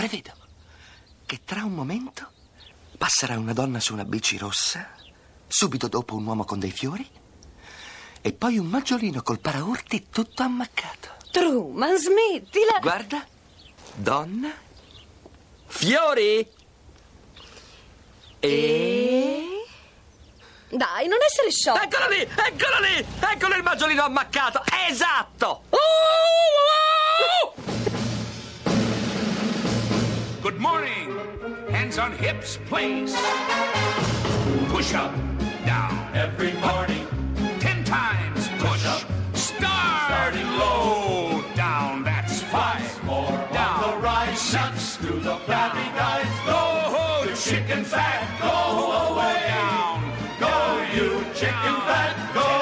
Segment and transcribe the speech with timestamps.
[0.00, 0.32] prevedo
[1.26, 2.30] che tra un momento
[2.96, 4.94] passerà una donna su una bici rossa,
[5.46, 7.06] subito dopo un uomo con dei fiori
[8.22, 11.16] e poi un maggiolino col paraurti tutto ammaccato.
[11.30, 12.78] Truman, smettila!
[12.80, 13.26] Guarda,
[13.92, 14.50] donna,
[15.66, 16.48] fiori
[18.38, 19.44] e...
[20.70, 21.82] Dai, non essere sciocco!
[21.82, 25.64] Eccolo lì, eccolo lì, eccolo il maggiolino ammaccato, esatto!
[25.68, 25.80] Good
[30.70, 31.10] morning.
[31.68, 33.12] Hands on hips, please.
[34.68, 35.12] Push up,
[35.66, 35.92] down.
[36.14, 37.06] Every morning.
[37.58, 39.02] Ten times push up.
[39.34, 40.02] Start.
[40.06, 41.42] Starting low.
[41.56, 42.04] Down.
[42.04, 42.86] That's five.
[43.04, 43.78] More down.
[43.82, 44.40] the rise.
[44.40, 44.96] Six.
[45.02, 46.32] To the flabby guys.
[46.46, 46.62] Go.
[47.26, 48.20] The chicken fat.
[48.46, 48.56] Go
[49.08, 49.40] away.
[49.58, 49.98] Down.
[50.44, 50.54] Go,
[50.96, 51.08] you
[51.40, 52.14] chicken fat.
[52.34, 52.59] Go.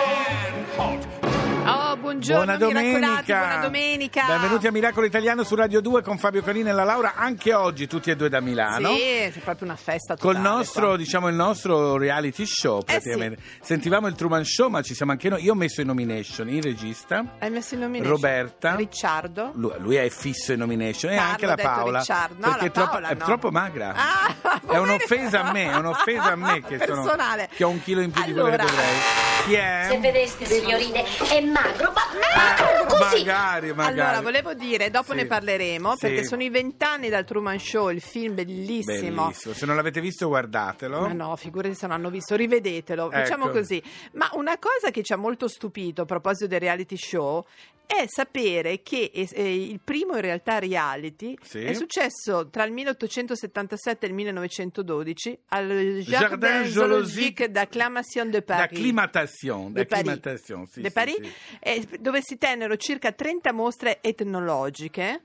[2.34, 3.38] Buongiorno, Buona domenica.
[3.38, 4.27] buona domenica.
[4.27, 7.87] Benvenuti a Miracolo Italiano su Radio 2 con Fabio Canini e la Laura, anche oggi
[7.87, 8.88] tutti e due da Milano.
[8.92, 10.96] Sì, è proprio una festa Col totale nostro, qua.
[10.98, 13.43] diciamo, il nostro reality show Eh praticamente.
[13.62, 15.43] Sentivamo il Truman Show, ma ci siamo anche noi.
[15.43, 18.12] Io ho messo in nomination il regista, Hai messo in nomination?
[18.15, 18.74] Roberta.
[18.74, 19.52] Ricciardo.
[19.54, 21.98] lui, lui è fisso in nomination, e Carlo, anche ho la Paola.
[22.01, 22.35] Ricciardo.
[22.46, 23.24] No, perché la è troppo, Paola è no.
[23.24, 23.95] troppo magra.
[23.96, 27.48] Ah, è un'offesa a me, è un'offesa a me che, sono- Personale.
[27.54, 28.70] che ho un chilo in più di quello che Allora.
[28.70, 29.27] dovrei.
[29.49, 29.87] Chi è?
[29.88, 32.02] Se vedeste, signorine, è magro, ma
[32.37, 33.18] magro così!
[33.24, 34.01] Magari, magari.
[34.01, 35.16] Allora, volevo dire, dopo Sì.
[35.18, 35.99] ne parleremo, Sì.
[36.01, 39.24] perché sono i vent'anni dal Truman Show, il film bellissimo.
[39.24, 39.54] Bellissimo.
[39.54, 41.01] Se non l'avete visto, guardatelo.
[41.01, 43.52] Ma no, figurati se non hanno visto, rivedetelo, diciamo Ecco.
[43.59, 43.82] così.
[44.13, 47.45] Ma una cosa che ci ha molto stupito a proposito del reality show
[47.87, 51.60] è sapere che eh, eh, il primo in realtà reality Sì.
[51.65, 58.43] è successo tra il 1877 e il 1912 al Jardin Jardin Zoologique Zoologique d'Acclamation de
[58.43, 58.73] Paris.
[58.73, 61.33] D'acclimatation, De Paris, d'acclimatation, sì, De sì, Paris, sì.
[61.61, 65.22] eh, dove si tennero circa 30 mostre etnologiche.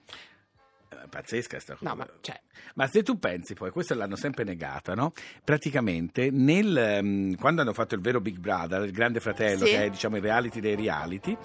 [0.90, 1.90] Eh, Pazzesca sta cosa.
[1.90, 2.40] No, ma cioè,
[2.76, 5.12] Ma se tu pensi poi, questo l'hanno sempre negata, no?
[5.44, 9.72] Praticamente nel, ehm, quando hanno fatto il vero Big Brother, il grande fratello, Sì.
[9.72, 11.36] che è diciamo il reality dei reality,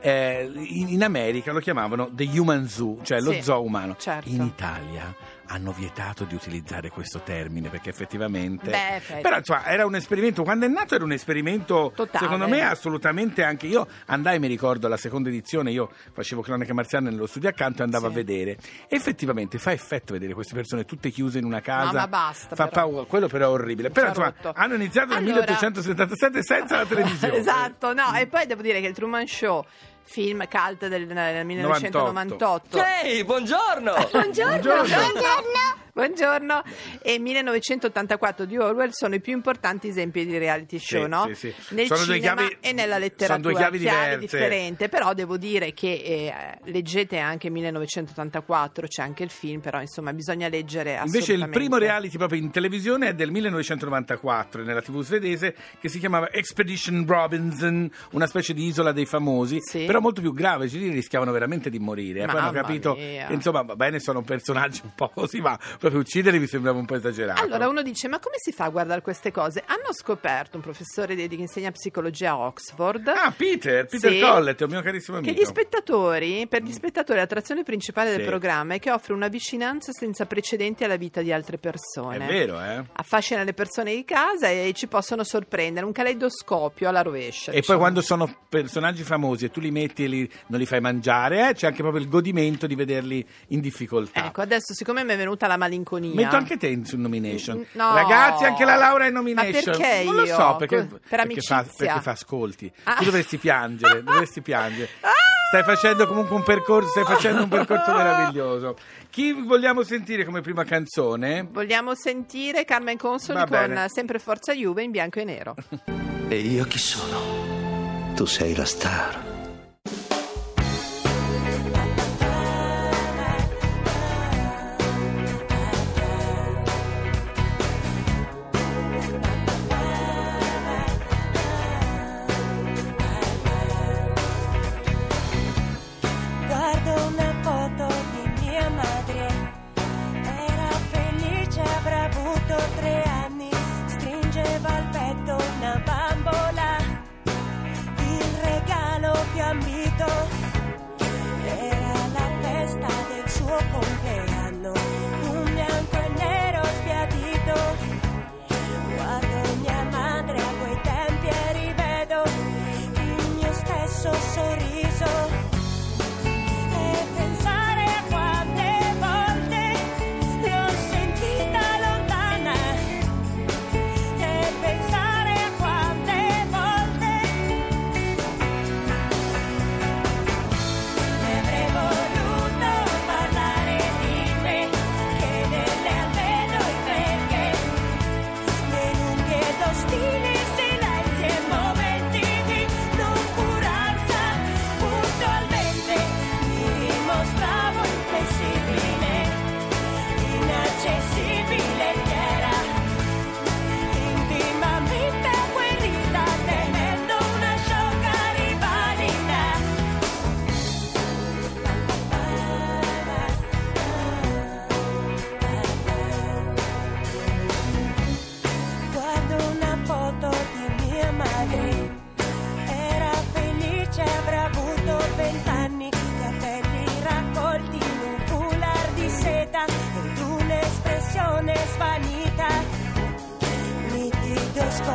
[0.00, 3.96] eh, in, in America lo chiamavano The Human Zoo, cioè lo Sì, zoo umano.
[3.98, 4.28] certo.
[4.30, 5.14] In Italia
[5.54, 8.70] hanno vietato di utilizzare questo termine perché effettivamente...
[8.70, 9.20] Beh.
[9.20, 12.24] Però insomma era un esperimento, quando è nato era un esperimento Totale.
[12.24, 17.10] secondo me assolutamente anche io andai mi ricordo alla seconda edizione io facevo cronache marziane
[17.10, 18.10] nello studio accanto e andavo Sì.
[18.12, 18.56] a vedere
[18.88, 22.66] effettivamente fa effetto vedere queste persone tutte chiuse in una casa No, ma basta, fa
[22.68, 22.86] però.
[22.88, 27.36] paura quello però è orribile però insomma hanno iniziato nel Allora- 1877 senza la televisione
[27.36, 29.64] esatto, no, e poi devo dire che il Truman Show,
[30.04, 32.78] film cult del, del 1998.
[33.02, 33.94] Ehi, buongiorno!
[34.10, 34.60] Buongiorno.
[34.60, 35.82] Buongiorno.
[35.96, 41.26] E 1984 di Orwell sono i più importanti esempi di reality show, Sì, no?
[41.32, 41.74] sì, sì.
[41.74, 43.38] Nel Sono cinema chiavi- e nella sono letteratura.
[43.50, 44.18] due chiavi diverse.
[44.18, 46.34] differente, però devo dire che eh,
[46.64, 51.58] leggete anche 1984, c'è anche il film, però insomma bisogna leggere Invece il assolutamente.
[51.58, 57.04] primo reality proprio in televisione è del 1994 nella tv svedese che si chiamava Expedition
[57.06, 59.84] Robinson, una specie di isola dei famosi, Sì.
[59.84, 62.22] però molto più grave, ci rischiavano veramente di morire.
[62.22, 63.30] E poi hanno Mamma capito mia.
[63.30, 65.56] insomma va bene, sono personaggi un po' così, ma
[65.88, 67.42] proprio ucciderli mi sembrava un po' esagerato.
[67.42, 69.62] Allora uno dice: Ma come si fa a guardare queste cose?
[69.66, 73.08] Hanno scoperto un professore di- che insegna psicologia a Oxford.
[73.08, 74.20] Ah, Peter, Peter Sì.
[74.20, 75.42] Collett, un mio carissimo Che amico.
[75.42, 78.26] gli spettatori, per gli spettatori, l'attrazione principale del Sì.
[78.26, 82.16] programma è che offre una vicinanza senza precedenti alla vita di altre persone.
[82.24, 82.82] È vero, eh?
[82.92, 87.50] Affascina le persone di casa e ci possono sorprendere, un caleidoscopio alla rovescia.
[87.50, 87.78] E poi diciamo.
[87.78, 91.54] quando sono personaggi famosi e tu li metti e li- non li fai mangiare, eh,
[91.54, 94.26] c'è anche proprio il godimento di vederli in difficoltà.
[94.26, 95.72] Ecco, adesso siccome mi è venuta la malinconia.
[96.14, 97.64] Metto anche te in su nomination.
[97.72, 97.94] No.
[97.94, 99.62] Ragazzi, anche la Laura è in nomination.
[99.72, 100.34] Ma perché Non lo io?
[100.34, 101.86] so, perché, Per perché fa, amicizia.
[101.86, 102.72] perché fa ascolti.
[102.84, 102.94] Ah.
[102.94, 104.88] Tu dovresti piangere, dovresti piangere.
[105.00, 105.10] Ah!
[105.48, 108.76] Stai facendo comunque un percorso, stai facendo un percorso meraviglioso.
[109.10, 111.46] Chi vogliamo sentire come prima canzone?
[111.48, 113.88] Vogliamo sentire Carmen Consoli Va con bene.
[113.88, 115.54] Sempre Forza Juve in bianco e nero.
[116.26, 118.12] E io chi sono?
[118.14, 119.33] Tu sei la star.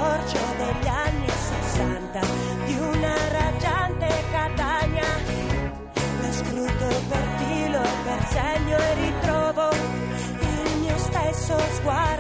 [0.10, 2.20] Scorcio degli anni 60
[2.66, 5.06] di una raggiante Catania.
[6.22, 12.19] Lo scruto per filo, per segno e ritrovo il mio stesso sguardo.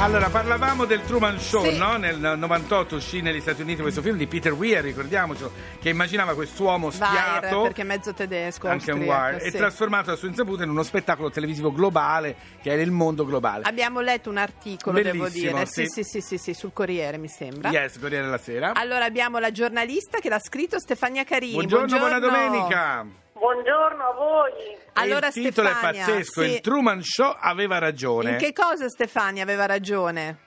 [0.00, 1.76] Allora, parlavamo del Truman Show, Sì.
[1.76, 1.96] no?
[1.96, 5.50] Nel 98 uscì negli Stati Uniti questo film di Peter Weir, ricordiamocelo,
[5.80, 8.68] che immaginava quest'uomo Weir, spiato, perché è mezzo tedesco.
[8.68, 9.56] anche un Weir, e sì.
[9.56, 13.64] trasformato a sua insaputa in uno spettacolo televisivo globale che è il mondo globale.
[13.64, 15.66] Abbiamo letto un articolo, devo Bellissimo, dire.
[15.66, 15.86] sì.
[15.88, 17.70] Sì, sì, sì, sì, sì, sul Corriere, mi sembra.
[17.70, 18.74] Yes, Corriere della Sera.
[18.74, 21.54] Allora abbiamo la giornalista che l'ha scritto Stefania Carini.
[21.54, 23.04] Buongiorno, buona domenica.
[23.38, 24.76] Buongiorno a voi.
[24.94, 26.50] Allora il titolo Stefania, è pazzesco, sì.
[26.54, 28.30] il Truman Show aveva ragione.
[28.32, 30.46] In che cosa Stefania aveva ragione?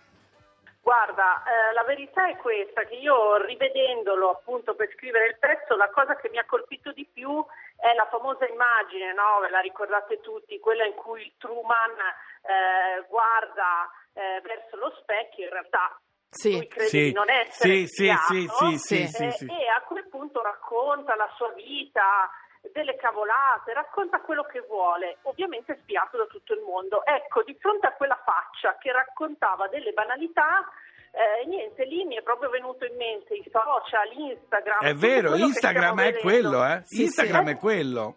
[0.81, 5.89] Guarda, eh, la verità è questa, che io rivedendolo appunto per scrivere il pezzo, la
[5.89, 7.43] cosa che mi ha colpito di più
[7.77, 9.39] è la famosa immagine, no?
[9.41, 11.95] ve la ricordate tutti, quella in cui il Truman
[12.43, 15.97] eh, guarda eh, verso lo specchio, in realtà
[16.29, 16.57] Sì.
[16.57, 19.45] lui crede Sì, di non essere sì, sì, sì, sì, sì, eh, sì, sì.
[19.45, 22.27] e a quel punto racconta la sua vita,
[22.73, 27.05] delle cavolate, racconta quello che vuole, ovviamente spiato da tutto il mondo.
[27.05, 30.67] Ecco, di fronte a quella faccia che raccontava delle banalità,
[31.11, 34.79] eh, niente, lì mi è proprio venuto in mente i social, Instagram.
[34.79, 36.21] È vero, Instagram è vedendo.
[36.21, 36.81] quello, eh?
[36.85, 37.51] Sì, Instagram sì.
[37.51, 38.15] è quello.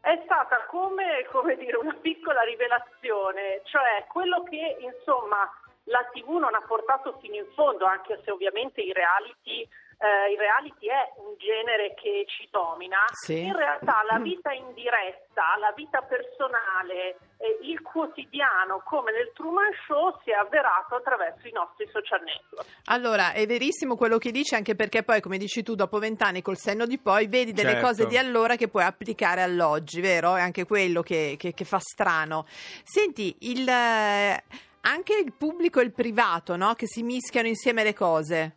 [0.00, 5.50] È stata come, come dire, una piccola rivelazione, cioè quello che insomma
[5.84, 9.68] la TV non ha portato fino in fondo, anche se ovviamente i reality,
[9.98, 12.98] eh, il reality è un genere che ci domina.
[13.12, 13.44] Sì.
[13.44, 19.72] In realtà la vita in diretta, la vita personale, eh, il quotidiano, come nel Truman
[19.86, 22.66] Show, si è avverato attraverso i nostri social network.
[22.86, 26.56] Allora, è verissimo quello che dici, anche perché poi, come dici tu, dopo vent'anni col
[26.58, 27.86] senno di poi vedi delle Certo.
[27.86, 30.34] cose di allora che puoi applicare all'oggi, vero?
[30.36, 32.44] È anche quello che, che- che fa strano.
[32.84, 34.42] Senti, il, eh,
[34.82, 36.74] anche il pubblico e il privato, no?
[36.74, 38.56] Che si mischiano insieme le cose.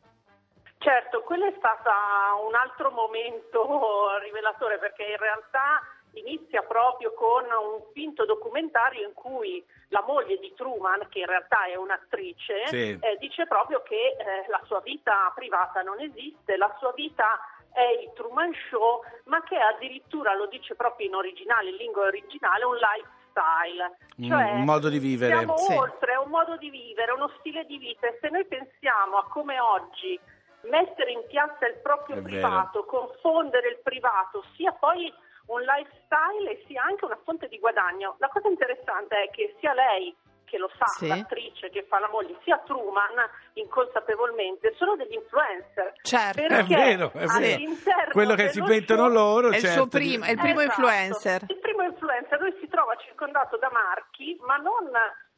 [0.81, 1.89] Certo, quello è stato
[2.47, 5.81] un altro momento rivelatore perché in realtà
[6.13, 11.65] inizia proprio con un finto documentario in cui la moglie di Truman, che in realtà
[11.65, 12.97] è un'attrice, Sì.
[13.01, 17.39] eh, dice proprio che eh, la sua vita privata non esiste, la sua vita
[17.73, 22.63] è il Truman Show, ma che addirittura lo dice proprio in originale, in lingua originale,
[22.63, 23.97] un lifestyle.
[24.17, 25.35] Un- Cioè, un modo di vivere.
[25.35, 25.73] Siamo Sì.
[25.73, 29.27] oltre, è un modo di vivere, uno stile di vita e se noi pensiamo a
[29.27, 30.19] come oggi
[30.69, 32.27] mettere in piazza il proprio È vero.
[32.47, 35.13] privato, confondere il privato, sia poi
[35.47, 38.15] un lifestyle e sia anche una fonte di guadagno.
[38.19, 41.07] La cosa interessante è che sia lei che lo sa, Sì.
[41.07, 43.13] l'attrice che fa la moglie, sia Truman
[43.53, 45.93] inconsapevolmente, sono degli influencer.
[46.01, 46.41] Certo.
[46.41, 47.71] È vero, è vero.
[48.11, 50.81] Quello che si mettono show- loro, È il certo, suo primo, è il primo Esatto.
[50.81, 51.41] influencer.
[51.49, 54.89] Il primo influencer, lui si trova circondato da marchi, ma non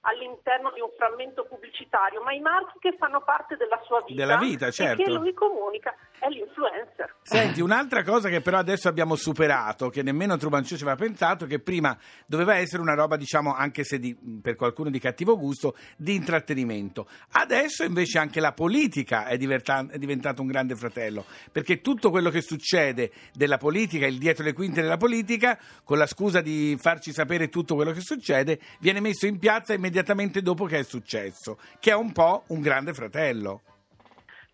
[0.02, 4.20] all'interno di un frammento pubblicitario, ma i marchi che fanno parte della sua vita.
[4.20, 5.02] Della vita, certo.
[5.02, 7.16] E che lui comunica, è l'influencer.
[7.24, 11.48] Senti, un'altra cosa che però adesso abbiamo superato, che nemmeno Truman Show ci aveva pensato,
[11.48, 11.98] che prima
[12.28, 17.08] doveva essere una roba, diciamo, anche se di- per qualcuno di cattivo gusto, di intrattenimento.
[17.32, 22.30] Adesso invece anche la politica è, diverta- è diventato un grande fratello, perché tutto quello
[22.30, 27.12] che succede della politica, il dietro le quinte della politica, con la scusa di farci
[27.12, 31.90] sapere tutto quello che succede, viene messo in piazza immediatamente dopo che è successo, che
[31.90, 33.62] è un po' un grande fratello.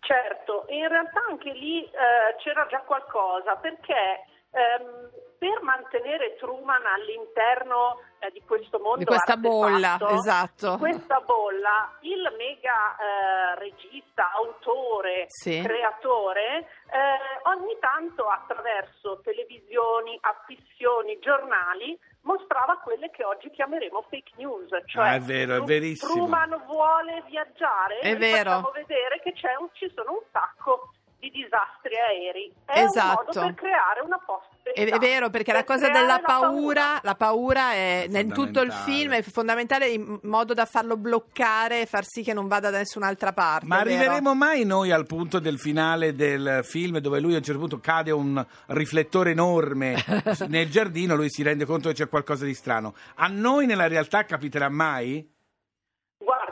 [0.00, 8.00] Certo, in realtà anche lì eh, c'era già qualcosa perché ehm, per mantenere Truman all'interno
[8.18, 10.72] eh, di questo mondo Di questa bolla, esatto.
[10.72, 15.60] di questa bolla, il mega eh, regista, autore, Sì.
[15.62, 24.68] creatore, eh, ogni tanto attraverso televisioni, affissioni, giornali mostrava quelle che oggi chiameremo fake news,
[24.86, 26.12] cioè Ah, è vero, è verissimo.
[26.14, 28.50] Truman vuole viaggiare È e vero.
[28.50, 32.52] facciamo vedere che c'è un- ci sono un sacco di di disastri aerei.
[32.64, 33.20] È Esatto.
[33.20, 36.14] un modo per creare una post È, è vero, perché la per cosa creare della
[36.14, 40.96] la paura, la paura è nel tutto il film, è fondamentale in modo da farlo
[40.96, 43.66] bloccare e far sì che non vada da nessun'altra parte.
[43.66, 43.96] Ma è vero?
[43.96, 47.80] arriveremo mai noi al punto del finale del film dove lui a un certo punto
[47.80, 49.96] cade un riflettore enorme
[50.48, 52.94] nel giardino, lui si rende conto che c'è qualcosa di strano.
[53.16, 55.36] A noi nella realtà capiterà mai?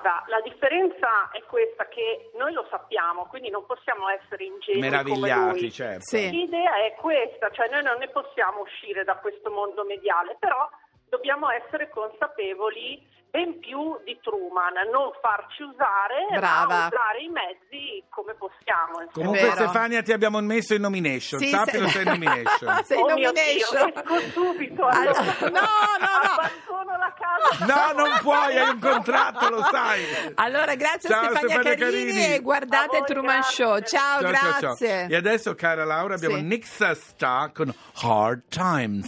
[0.06, 4.88] Guarda, la differenza è questa che noi lo sappiamo, quindi non possiamo essere ingenui come
[4.90, 5.72] Meravigliati, lui.
[5.72, 6.04] certo.
[6.06, 6.30] Sì.
[6.30, 10.68] L'idea è questa, cioè noi non ne possiamo uscire da questo mondo mediale, però
[11.08, 16.66] dobbiamo essere consapevoli ben più di Truman, non farci usare, Brava.
[16.66, 19.02] ma usare i mezzi come possiamo.
[19.02, 19.26] insomma.
[19.26, 19.50] Comunque.
[19.50, 22.74] Stefania ti abbiamo messo in nomination, Sì, sappilo se- sei in nomination.
[22.86, 23.90] Sei in oh nomination.
[23.90, 24.86] Dio, esco subito.
[24.86, 25.20] Allora.
[25.50, 25.66] no,
[25.98, 26.95] no, no.
[27.14, 27.64] Casa.
[27.66, 30.02] No, non puoi, hai un contratto, lo sai.
[30.34, 32.34] Allora, grazie Ciao, a Stefania, Stefania Carini, Carini.
[32.34, 33.64] e guardate voi, Truman grazie.
[33.64, 33.80] Show.
[33.80, 34.58] Ciao, Ciao, ciao, ciao.
[34.60, 35.06] grazie.
[35.08, 36.42] E adesso, cara Laura, abbiamo Sì.
[36.42, 37.72] Nick Sesta con
[38.02, 39.06] Hard Times.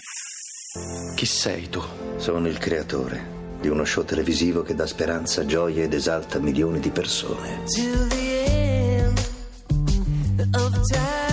[1.17, 1.83] Chi sei tu?
[2.17, 6.91] Sono il creatore di uno show televisivo che dà speranza, gioia ed esalta milioni di
[6.91, 7.65] persone.
[7.67, 8.45] to the
[10.39, 11.28] end of time.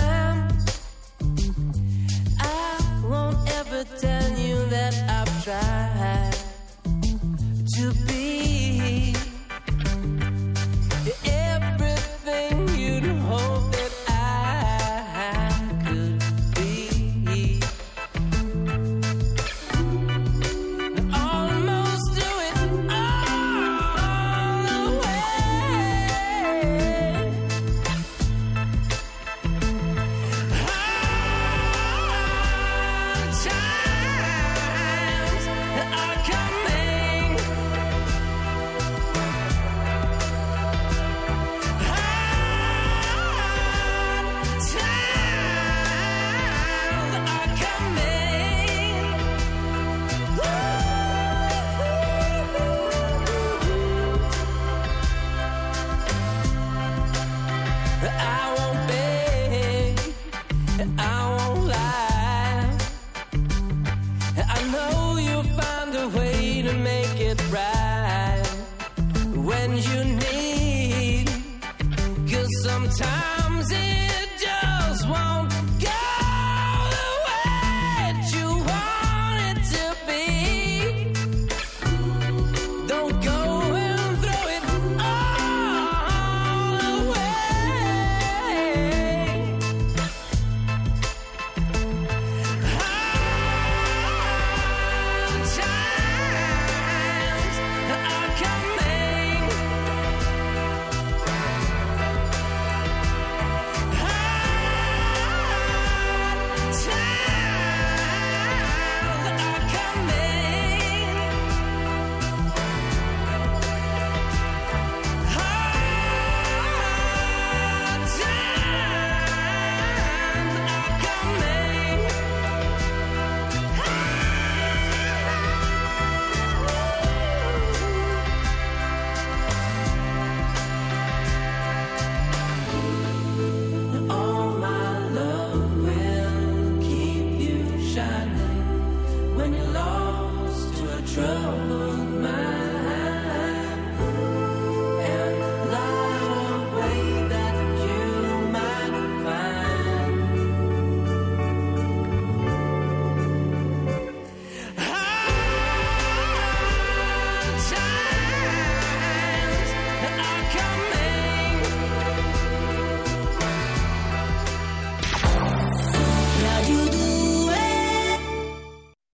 [58.08, 59.98] I won't beg,
[60.98, 61.15] I